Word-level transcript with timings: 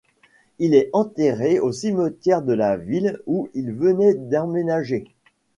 Il 0.57 0.73
est 0.73 0.89
enterré 0.93 1.59
au 1.59 1.71
cimetière 1.71 2.41
de 2.41 2.53
la 2.53 2.75
ville 2.75 3.19
où 3.27 3.51
il 3.53 3.71
venait 3.71 4.15
d'emménager. 4.15 5.05